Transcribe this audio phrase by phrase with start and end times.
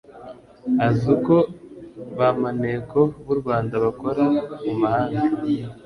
[0.85, 1.35] azi uko
[2.17, 4.23] ba maneko b'u Rwanda bakora
[4.63, 5.21] mu mahanga.